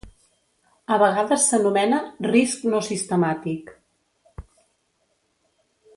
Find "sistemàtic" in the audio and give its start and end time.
2.89-3.71